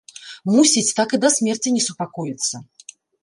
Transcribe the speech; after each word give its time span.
Мусіць, 0.53 0.93
так 0.99 1.13
і 1.17 1.19
да 1.27 1.31
смерці 1.37 1.73
не 1.77 1.81
супакоіцца. 1.89 2.55